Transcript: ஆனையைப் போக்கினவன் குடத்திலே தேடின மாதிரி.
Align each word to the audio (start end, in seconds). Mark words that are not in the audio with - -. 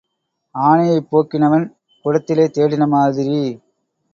ஆனையைப் 0.55 1.09
போக்கினவன் 1.11 1.65
குடத்திலே 2.05 2.47
தேடின 2.57 2.87
மாதிரி. 2.87 3.39